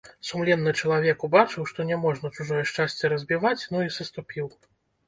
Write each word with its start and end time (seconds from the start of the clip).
Сумленны 0.27 0.71
чалавек 0.85 1.27
убачыў, 1.27 1.67
што 1.73 1.87
не 1.91 2.01
можна 2.07 2.33
чужое 2.35 2.63
шчасце 2.73 3.13
разбіваць, 3.15 3.59
ну 3.77 3.87
і 3.89 3.97
саступіў. 4.01 4.55